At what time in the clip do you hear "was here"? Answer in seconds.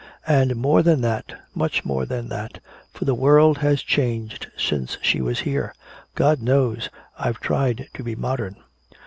5.21-5.75